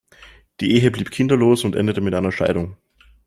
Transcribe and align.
Die 0.61 0.71
Ehe 0.77 0.89
blieb 0.89 1.11
kinderlos 1.11 1.63
und 1.63 1.75
endete 1.75 2.01
mit 2.01 2.15
einer 2.15 2.31
Scheidung. 2.31 2.75